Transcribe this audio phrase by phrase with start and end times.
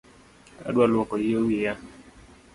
[0.67, 1.73] Adwa luoko yie wiya